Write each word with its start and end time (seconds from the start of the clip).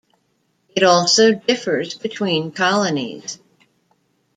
It 0.75 0.81
also 0.81 1.33
differs 1.35 1.93
between 1.93 2.53
colonies. 2.53 3.37